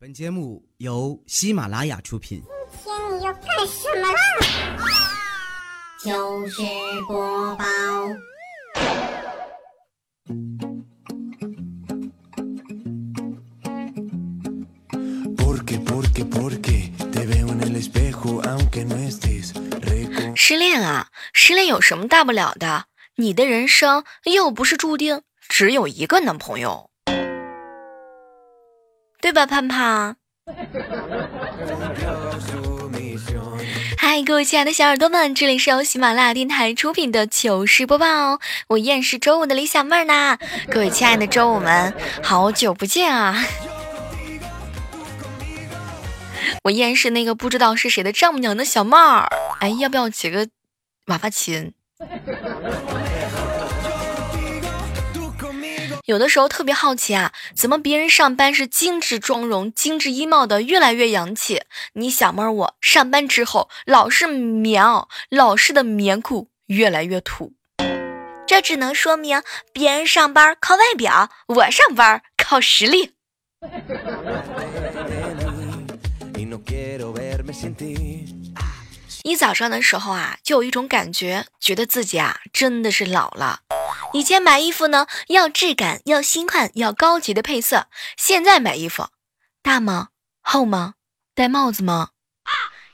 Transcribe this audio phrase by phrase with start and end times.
[0.00, 2.40] 本节目由喜马拉雅出品。
[2.84, 4.20] 今天你要干什么啦？
[6.04, 6.62] 就是
[7.08, 7.64] 播报。
[20.36, 22.84] 失恋啊，失恋有什么大不了的？
[23.16, 26.87] 你的人生又不是注定只有一个男朋友，
[29.28, 30.16] 对吧，胖胖？
[33.98, 38.38] 嗨，各位亲爱的小耳朵们，这里是由喜马拉雅电台出品的糗事播报，
[38.68, 40.38] 我依然是周五的李小妹儿呢。
[40.70, 43.44] 各位亲爱的周五们，好久不见啊！
[46.64, 49.28] 我依然是那个不知道是谁的丈母娘的小妹儿。
[49.60, 50.48] 哎，要不要起个
[51.08, 51.74] 娃娃亲？
[56.08, 61.60] 有的时候特别好奇啊，怎么别人上班是精致妆容、精致衣帽的，越来越洋气？
[61.92, 67.52] 你小妹儿我上班之后老是棉袄、老式的棉裤，越来越土。
[68.46, 73.12] 这只能说明别人上班靠外表，我上班靠实力。
[79.24, 83.60] 一早上的时候啊，就有一种感觉，觉得自己啊真的是老了。
[84.12, 87.88] 以前买衣服呢，要质感，要新款，要高级的配色。
[88.16, 89.08] 现在买衣服，
[89.62, 90.08] 大吗？
[90.42, 90.94] 厚吗？
[91.34, 92.10] 戴帽子吗？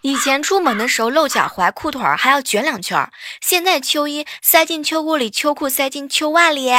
[0.03, 6.71] 以前出门的时候露脚踝，裤腿还要卷两圈，现在秋衣塞进秋裤里，秋裤塞进秋袜里。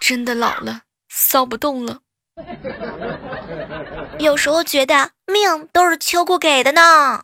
[0.00, 2.00] 真的老了，骚不动了。
[4.18, 7.22] 有时候觉得命都是秋裤给的呢。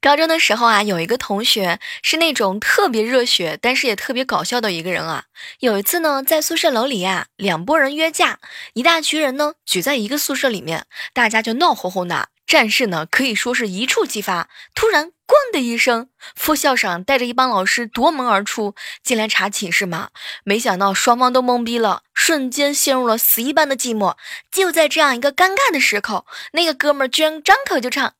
[0.00, 5.24] 高中的时候啊，有一个同学是那种特别热血，但是也特别搞笑的一个人啊。
[5.58, 8.38] 有一次呢，在宿舍楼里啊，两拨人约架，
[8.72, 14.48] 一大群人呢聚在一个宿舍里面，大家就闹哄哄的，战事呢可以说是一触即发。
[14.74, 15.12] 突然。
[15.28, 20.08] 咣的一声，副校长带着一帮老师夺门而出，进来查寝室嘛。
[20.42, 24.16] 没想到双方都懵逼了，瞬间陷入了死一般的寂寞。
[24.50, 28.14] 就在这样一个尴尬的时候，那个哥们儿居然张口就唱：“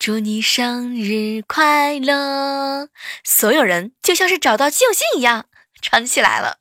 [0.00, 2.88] 祝你生日快乐！”
[3.22, 5.44] 所有人就像是找到救星一样，
[5.82, 6.56] 唱起来了，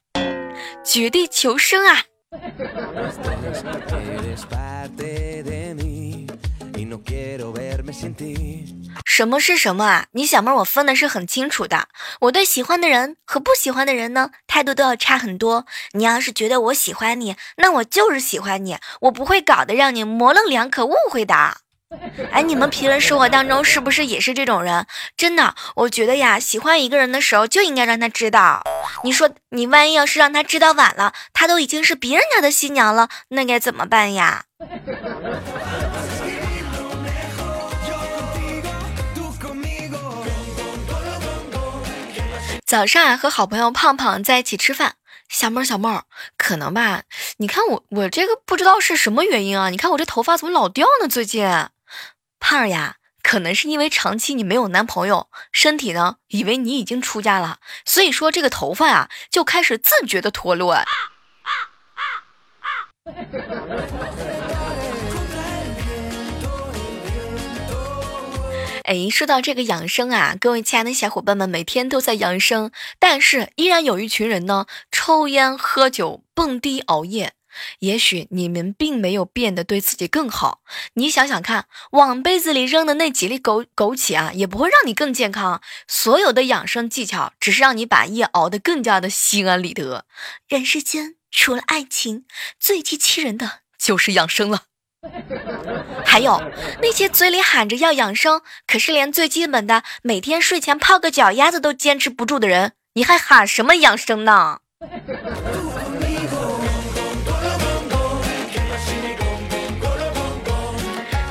[0.84, 2.04] 绝地求生啊！
[9.06, 10.06] 什么是什么啊？
[10.12, 11.88] 你小妹儿，我分的是很清楚的。
[12.22, 15.66] 我对喜欢的人和不喜欢的人呢，态度都要差很多。
[15.94, 21.58] 你要是觉得我喜欢你，那我就是喜欢你，我不会搞得让你模棱两可、误会的。
[22.32, 24.88] 哎，你们平时生活当中是不是也是这种人？
[25.16, 28.64] 真的，我觉得呀，喜欢一个人的时候就应该让他知道。
[29.04, 34.46] 你说，你万一要是让他知道晚了，他都已经是别人家的新娘了，那该怎么办呀？
[42.66, 44.96] 早上啊，和好朋友胖胖在一起吃饭。
[45.30, 46.06] 小妹儿，小妹儿，
[46.38, 47.04] 可能吧？
[47.38, 49.70] 你看我，我这个不知道是什么原因啊？
[49.70, 51.08] 你看我这头发怎么老掉呢？
[51.08, 51.46] 最近，
[52.40, 60.84] 胖呀，可能是因为长期你没有男朋友，身体呢以为你已经出家了，所以说这个头发呀就开始自觉的脱落。
[68.84, 77.34] 哎，说到这个养生啊，各位亲爱的小伙伴们，每天都在养生，但是依然有一群人呢，抽烟、喝酒、蹦迪、熬夜。
[77.80, 80.64] 也许你们并没有变得对自己更好。
[80.96, 85.62] 你想想看，往杯子里扔的那几粒枸枸杞啊，也不会让你更健康。
[85.88, 90.06] 所有的养生技巧，只是让你把夜熬得更加的心安理得。
[90.50, 92.26] 人世间除了爱情，
[92.60, 94.64] 最机器人的就是养生了。
[96.06, 96.42] 还有
[96.82, 104.60] 那些嘴里喊着要养生，可是连最基本的每天睡前泡个脚丫子都坚持不住的人，你还喊什么养生呢？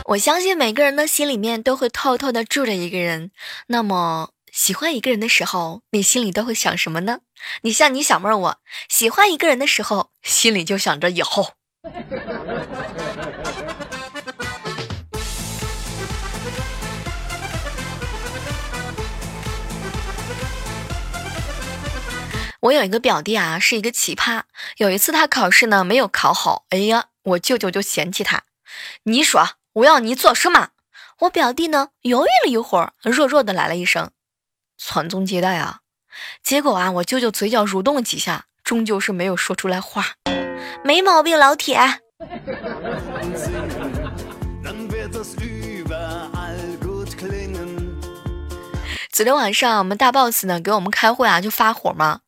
[0.07, 3.31] 我相信每个人的心里面都会偷偷的住着一个人。
[3.69, 7.21] 那么喜欢一个人的时候，你心里都会想什么呢？
[7.63, 8.59] 你像你小妹儿，我
[8.91, 11.53] 喜欢一个人的时候，心里就想着以后。
[22.63, 24.43] 我有一个表弟啊，是一个奇葩。
[24.77, 28.45] 有一次他考试呢没有考好，哎呀，我舅舅就嫌弃他
[29.03, 30.69] ：“你说我要你做什么？
[31.23, 34.13] 我表弟呢犹豫了一会儿，弱弱的来了一声
[34.79, 35.81] ：“传宗接代啊。”
[36.45, 40.15] 结果啊，我舅舅嘴角蠕动了几下，终究是没有说出来话。
[40.85, 41.77] 没毛病，老铁。
[49.11, 52.21] 昨天晚上我们大 boss 呢给我们开会啊，就发火嘛，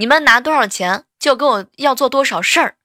[0.00, 2.76] 你们拿多少钱就跟我要做多少事儿。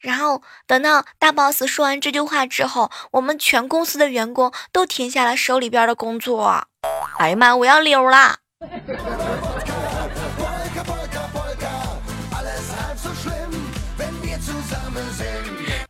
[0.00, 6.66] 然后等到大 boss 说完这句话之后，我们全公司的员工都停下了手里边的工作。
[7.18, 8.38] 哎呀妈，我要溜啦！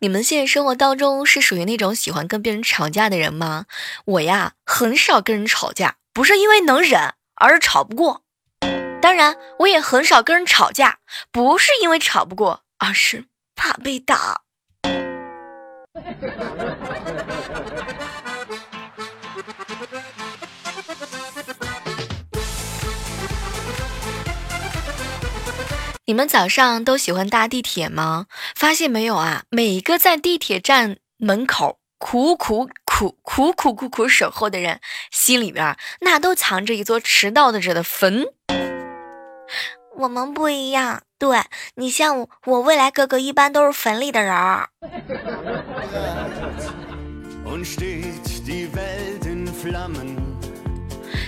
[0.00, 3.66] 你们现实生活当中是属于那种喜欢跟别人吵架的人吗？
[4.04, 8.22] 我呀，很少跟人吵架，不是因为能忍，而是吵不过。
[9.02, 11.00] 当然，我也很少跟人吵架，
[11.32, 13.24] 不是因为吵不过，而是
[13.56, 14.42] 怕被打。
[26.04, 28.26] 你们早上都喜欢搭地铁吗？
[28.54, 29.42] 发现没有啊？
[29.50, 38.26] 每一个在地铁站门口苦苦苦苦苦苦苦守候的人，心里边那都藏着一座迟到的者的坟。
[39.96, 41.38] 我们不一样，对
[41.74, 44.70] 你像我，我未来哥哥一般都是坟里的人儿。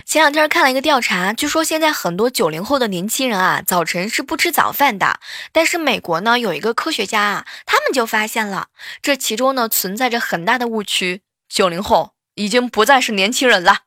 [0.05, 5.19] 前两天看了一个调查，据说现在很多九零后的年轻人啊，早晨是不吃早饭的。
[5.53, 8.69] 但是美国呢，有一个科学家啊，他们就发现了
[9.03, 13.79] 这其中呢存在着很大的误区，九零后已经不再是年轻人了。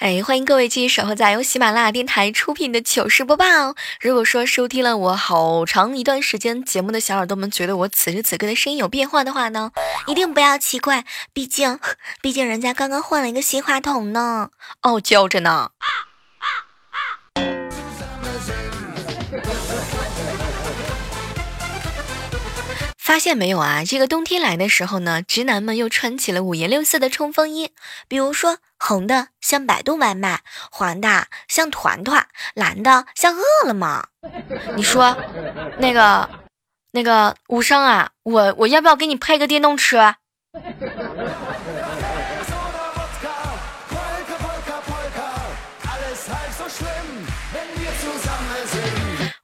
[0.00, 3.44] 哎，欢迎各位继续守候在由喜马拉雅电台出品的糗事播报。
[4.00, 9.72] 如果说收听了我好长一段时间节目的小耳朵们，觉得我此时此刻的声音有变化的话呢，
[10.06, 11.04] 一定不要奇怪，
[11.34, 11.78] 毕竟，
[12.22, 14.48] 毕竟人家刚刚换了一个新话筒呢，
[14.80, 15.72] 傲娇着呢。
[23.10, 23.82] 发现没有啊？
[23.84, 27.72] 这个冬天来的时候呢，直男们又穿起了五颜六色的冲锋衣，
[28.06, 34.06] 比如说红的像百度外卖，黄的像团团，蓝的像饿了么。
[34.76, 35.16] 你说，
[35.78, 36.30] 那个，
[36.92, 40.14] 那个无声啊，我我要不要给你配个电动车？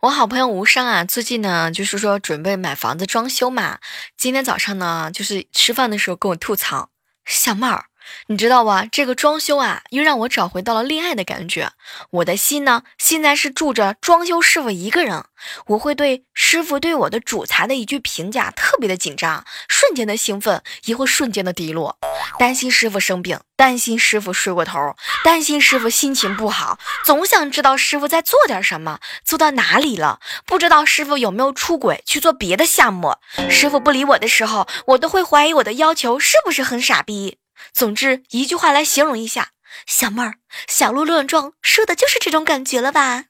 [0.06, 3.80] 我好朋友吴商啊，最近呢，就是说准备买房子装修嘛。
[4.16, 6.90] 今天早上呢，就是吃饭的时候跟我吐槽，
[7.24, 7.86] 小妹儿。
[8.26, 8.86] 你知道吧？
[8.90, 11.70] 这个装修啊，又让我找回到了恋爱的感觉。
[12.10, 15.24] 我的心呢，现在是住着装修师傅一个人。
[15.66, 21.98] 我会对师傅对我的主材的一句评价特别的紧张，瞬间的兴奋也会瞬间的低落，
[22.38, 33.14] 担心师傅生病，担心师傅睡过头，担心师傅心情不好，总想知道师傅在做点什么，做到哪里了，不知道师傅有没有出轨去做别的项目。
[33.50, 37.36] 师傅不理我的时候，我都会怀疑我的要求是不是很傻逼。
[37.72, 39.50] 总之，一句话来形容一下，
[39.86, 40.34] 小妹儿，
[40.66, 43.24] 小鹿乱撞，说的就是这种感觉了吧？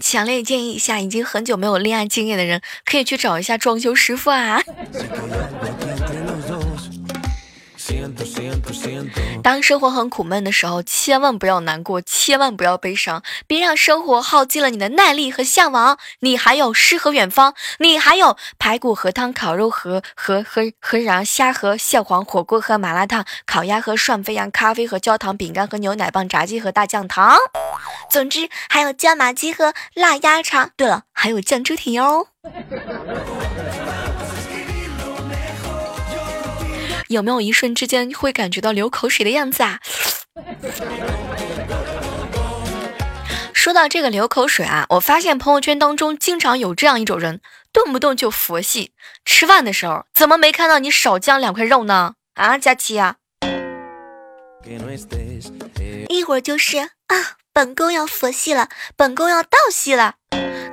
[0.00, 4.62] 强烈建议一下，已经很久没有恋爱经验的人，可以去找一下装修师傅啊。
[9.42, 15.98] 当生活很苦闷的时候，千万不要难过，千万不要悲伤，别让生活耗尽了你的耐力和向往。
[16.20, 27.38] 你还有诗和远方，你还有排骨和汤、烤肉和和和和然虾和蟹黄、火锅和麻辣烫、烤鸭和涮肥羊、咖啡和焦糖、饼干和牛奶棒、炸鸡和大酱糖。
[28.10, 30.70] 总之，还有椒麻鸡和辣鸭肠。
[30.76, 32.26] 对了，还有酱猪蹄哦。
[37.08, 39.80] 有没有一瞬之间会感觉到流口水的样子啊？
[43.52, 47.40] 说到这个流口水啊，我发现朋友圈当中经常有这样一种人，
[47.72, 48.92] 动不动就佛系。
[49.24, 52.14] 吃饭的时候怎么没看到你少酱两块肉呢？
[52.34, 53.16] 啊，佳琪啊，
[56.08, 56.88] 一会儿就是啊，
[57.52, 60.14] 本宫要佛系了，本宫要倒系了。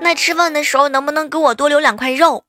[0.02, 2.44] 那吃饭的时候能不能给我多留两块肉？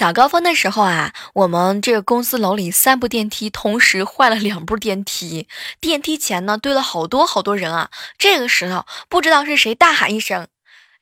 [0.00, 5.46] 早高峰的时候啊，我们这个公司楼里三部电梯同时坏了两部电梯，
[5.78, 7.90] 电梯前呢堆了好多好多人啊。
[8.16, 10.48] 这个时候，不知道是谁大喊一声：“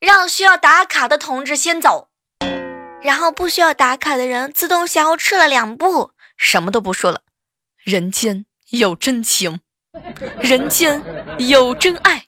[0.03, 2.09] 让需要打卡的同志先走。”
[3.01, 7.21] 然后不需要打卡的人自动消失了两步，什么都不说了，
[7.85, 9.61] 人间有真情，
[10.41, 11.01] 人间
[11.39, 12.25] 有真爱。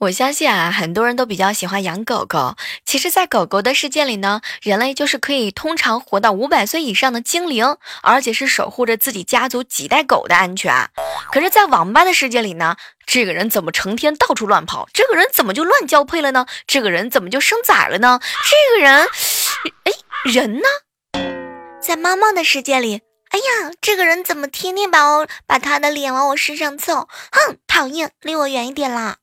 [0.00, 2.56] 我相信啊，很多人都比较喜欢养狗狗。
[2.86, 10.88] 其实，在狗狗的世界里呢，人类就是可以通常活到五百岁以上的精灵，而且是守护着自己家族几代狗的安全。
[11.30, 14.88] 可是，在网吧的世界里呢，这个人怎么成天到处乱跑？
[14.94, 16.46] 这个人怎么就乱交配了呢？
[16.66, 18.20] 这个人怎么就生崽了呢？
[18.48, 19.06] 这个人，
[19.84, 19.92] 哎，
[20.24, 20.68] 人呢？
[21.82, 23.02] 在猫猫的世界里，
[23.32, 27.06] 哎呀，这个人怎么天天把我把他的脸往我身上凑？
[27.32, 29.16] 哼，讨厌，离我远一点啦！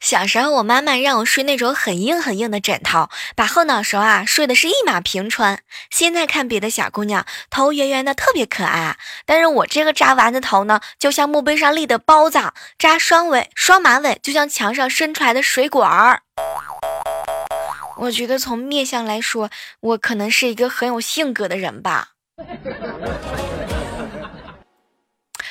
[0.00, 5.60] 小时候，我妈妈让我睡那种很硬很硬的枕头，把后脑勺啊睡的是一马平川。
[5.90, 8.96] 现在看别的小姑娘，头圆圆的特别可爱，
[9.26, 12.38] 但是我这个扎丸子头呢，就像墓碑上立的包子；
[12.78, 16.22] 扎双尾双马尾，就像墙上伸出来的水管儿。
[17.96, 22.10] 我觉得从面相来说，我可能是一个很有性格的人吧。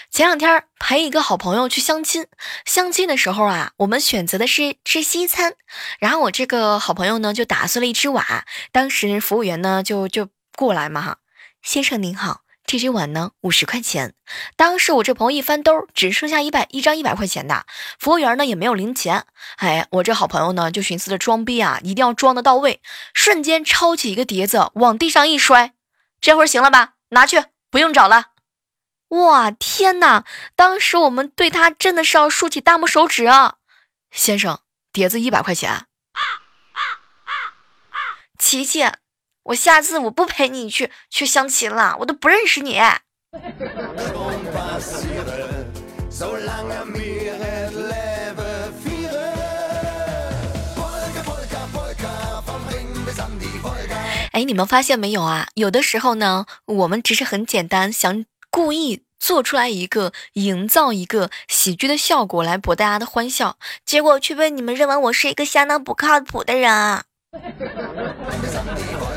[0.10, 2.28] 前两天陪一个好朋友去相亲，
[2.66, 5.54] 相亲的时候啊，我们选择的是吃西餐，
[6.00, 8.44] 然后我这个好朋友呢就打碎了一只碗，
[8.74, 11.18] 当时服务员呢就就过来嘛哈，
[11.62, 14.14] 先生您好，这只碗呢五十块钱。
[14.56, 17.66] 当时我这朋友一翻兜，只剩下一百一张一百块钱的，
[18.00, 19.26] 服务员呢也没有零钱，
[19.58, 22.82] 哎，我这好朋友呢就寻思着装逼啊，一定要装的到位，
[23.14, 25.74] 瞬间抄起一个碟子往地上一摔，
[26.22, 26.94] 这会儿行了吧？
[27.10, 28.28] 拿去，不用找了。
[29.10, 30.24] 哇天哪！
[30.56, 33.56] 当时我们对他真的是要竖起大拇手指啊！
[34.10, 34.62] 先生，
[34.94, 35.88] 碟子一百块钱。
[38.40, 38.86] 琪琪，
[39.52, 42.78] 我下次我不陪你去去相亲了，我都不认识你。
[42.78, 43.02] 哎，
[54.46, 55.48] 你们发现没有啊？
[55.56, 58.26] 有的时候呢，我们只是很简单想。
[58.50, 67.04] 故意做出来一个营造一个喜剧的效果来博大家的欢笑，结果却被你们认为我是一个相当不靠谱的人。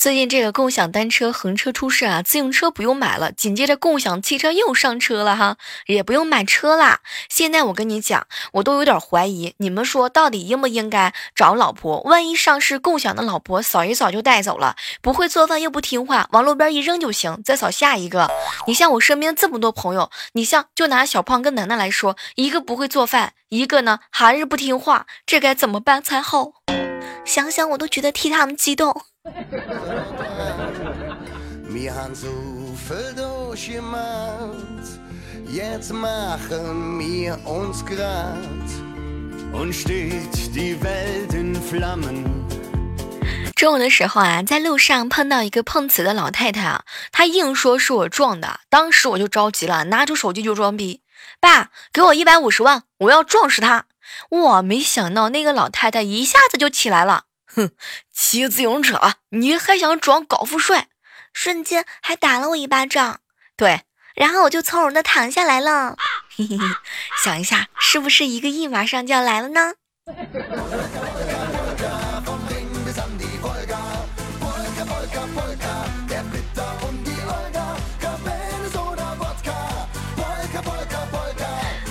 [0.00, 7.00] 最近这个共享单车横车出事啊，自行车不用买了，紧接着共享汽车又上车了哈，也不用买车啦。
[7.28, 12.00] 现在我跟你讲，我都有点怀疑，你们说到底应不应该找老婆？
[12.04, 18.30] 万一上市共享的老婆扫一扫就带走了，不会做饭又不听话，往路边一扔就行，再扫下一个。
[18.66, 26.52] 你像我身边这么多朋友，你像就拿小胖跟楠楠来说，一个不会做饭，一个呢还是不听话，这该怎么办才好？
[27.26, 29.02] 想想我都觉得替他们激动。
[43.56, 51.02] 中午的时候啊，在路上碰到一个碰瓷的老太太啊，她硬说是我撞的，当时我就着急了，拿出手机就装逼，
[51.40, 53.84] 爸，给我一百五十万，我要撞死他。
[54.30, 57.24] 哇，没想到那个老太太一下子就起来了。
[57.54, 57.70] 哼，
[58.12, 58.98] 骑自行车，
[59.30, 60.88] 你还想装高富帅？
[61.32, 63.20] 瞬间还打了我一巴掌。
[63.56, 63.82] 对，
[64.14, 65.96] 然后我就从容的躺下来了。
[66.36, 66.64] 嘿嘿嘿，
[67.22, 69.74] 想一下，是不是一个亿马上就要来了呢？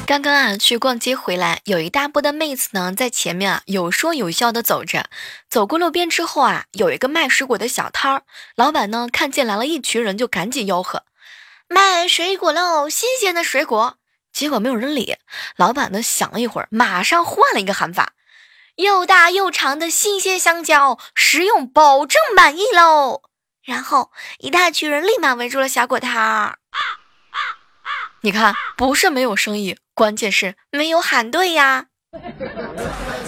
[0.10, 5.08] 刚刚啊，去逛街回来，有一大波的妹子呢，在前面啊有说有笑的走着。
[5.48, 8.24] 走过路边之后啊，有一个卖水果的小摊儿，
[8.56, 11.04] 老板呢看见来了一群人，就赶紧吆喝
[11.70, 13.98] ：“卖水果喽，新鲜的水果！”
[14.34, 15.16] 结果没有人理。
[15.56, 18.14] 老板呢想了一会儿，马上换了一个喊法
[18.78, 23.22] ：“又大又长的新鲜香蕉，食用保证满意喽！”
[23.64, 26.58] 然后一大群人立马围住了小果摊儿。
[28.22, 29.78] 你看，不是没有生意。
[29.94, 31.88] 关键是没有喊对呀。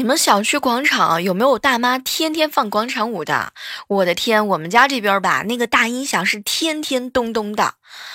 [0.00, 3.52] 你们小区广场有没有大妈天天放广场舞的？
[3.86, 7.74] 我的天，我们家这边吧，那个大音响是天天咚咚的。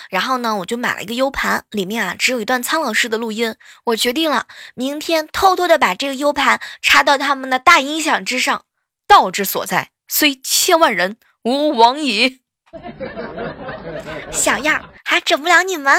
[0.10, 3.56] 然后呢，我就买了一个 U 盘，里面啊只有一段苍老师的录音。
[3.84, 8.64] 我决定了，明天偷偷的把这个 U 盘插到他们的大音响之上。
[9.08, 12.40] 道之所在，虽千万人，吾往矣。
[14.32, 15.96] 小样还整不了你们。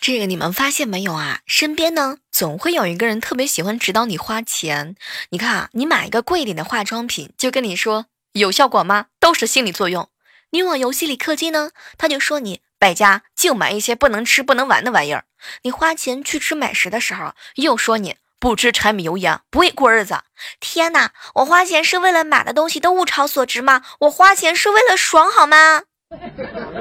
[0.00, 1.40] 这个你们发现没有啊？
[1.44, 4.96] 身边呢，总会有一个人特别喜欢指导你花钱。
[5.28, 9.06] 你看啊，你买一个贵一点的化妆品，就跟你说有效果吗？
[9.20, 10.08] 都是心理作用。
[10.52, 15.26] 你往游戏里氪金呢，他就说你败家净买一些不能吃不能玩的玩意儿。
[15.64, 20.22] 你花钱去吃美食的时候，又说你不吃柴米油盐不会过日子。
[20.60, 23.82] 天哪，我花钱是为了买的东西都物超所值吗？
[23.98, 25.82] 我花钱是为了爽好吗？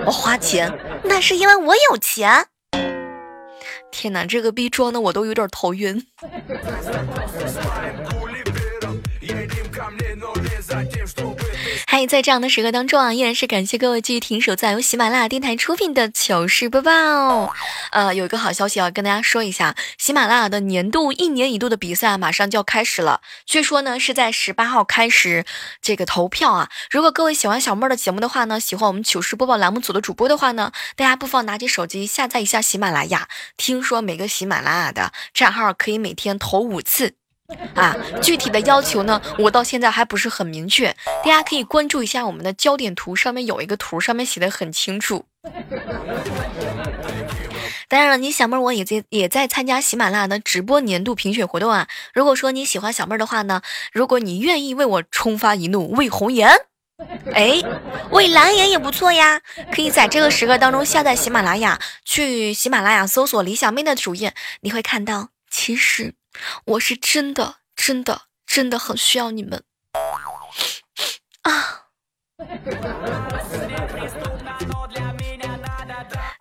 [0.06, 2.48] 我花钱那是因为我有钱。
[3.92, 6.06] 天哪，这个逼装的我都有点头晕。
[12.08, 17.54] 在这样的时刻当中啊，依然是感谢各位继续停守在由喜马拉雅电台出品的糗事播报。
[17.92, 23.22] 呃，有一个好消息要跟大家说一下，喜马拉雅的年度一年一度的比赛马上就要开始了。
[23.46, 25.46] 据说呢是在十八号开始
[25.82, 26.70] 这个投票啊。
[26.90, 33.28] 如果各位喜欢小妹儿的节目的话呢，喜欢我们糗事播报栏目组的主播的话呢，大家不妨拿起手机下载一下喜马拉雅。
[33.58, 37.19] 听说每个喜马拉雅的账号可以每天投五次。
[37.76, 45.26] 啊，具体的要求呢，我到现在还不是很明确，大家可以关注一下我们的焦点图，上面有一个图，上面写的很清楚。
[47.88, 51.88] 当然了，你小妹儿我也在也在参加喜马拉雅的直播年度评选活动啊。
[52.14, 56.52] 如果说你喜欢小妹儿的话呢，如果你愿意为我冲发一怒为红颜，
[57.34, 57.60] 哎，
[58.12, 59.42] 为蓝颜也不错呀。
[59.72, 66.14] 可以在这个时刻当中下载喜马拉雅，去喜马拉雅搜索李小妹的主页，你会看到，其实。
[66.66, 69.64] 我是真的，真的，真的很需要你们
[71.42, 71.86] 啊！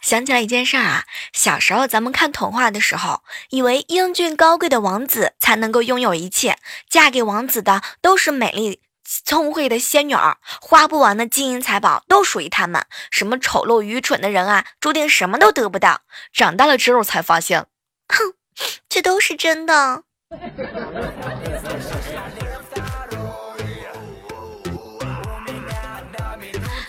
[0.02, 12.86] 想起来一件事儿啊，小时候咱们看童话的时候，以为英俊高贵的王子才能够拥有一切，嫁给王子的都是美丽聪慧的仙女儿，花不完的金银财宝都属于他们。
[13.10, 16.00] 什么丑陋愚蠢的人啊，注定什么都得不到。
[16.32, 17.66] 长大了之后才发现，
[18.08, 18.37] 哼。
[18.88, 20.02] 这都是真的。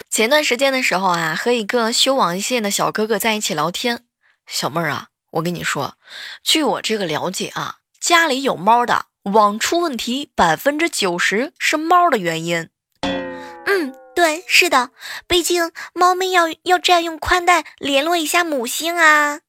[0.09, 4.03] 前段时间的时候啊，和一个修网线的小哥哥在一起聊天。
[4.45, 5.93] 小妹儿啊，我跟你说，
[6.43, 12.69] 据我这个了解啊，家里有猫的网出问题，百分之九十是猫的原因。
[13.01, 14.89] 嗯，对，是的，
[15.27, 19.39] 毕竟猫咪要要占用宽带联络一下母星啊。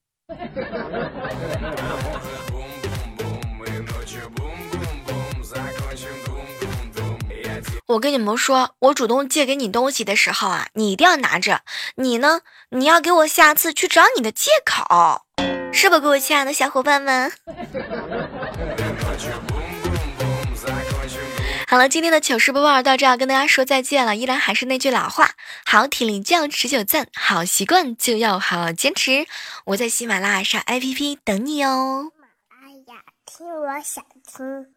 [7.90, 11.62] 我跟你们说，我主动借给你东西的时候啊，你一定要拿着。
[11.96, 15.26] 你呢，你要给我下次去找你的借口，
[15.72, 17.32] 是不，各位亲爱的小伙伴们？
[21.66, 24.14] 好了，今天的糗事播报到这要跟大家说再见了。
[24.14, 25.30] 依然还是那句老话，
[25.64, 29.26] 好体力就要持久战，好习惯就要好好坚持。
[29.64, 32.12] 我在喜马拉雅上 APP 等你哦。
[32.12, 34.68] 喜马拉雅听，我想听。